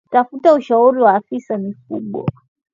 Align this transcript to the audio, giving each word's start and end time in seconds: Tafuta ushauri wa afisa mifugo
Tafuta 0.11 0.53
ushauri 0.53 1.01
wa 1.01 1.15
afisa 1.15 1.57
mifugo 1.57 2.25